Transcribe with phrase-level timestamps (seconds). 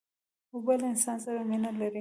[0.53, 1.89] اوبه له انسان سره مینه لري.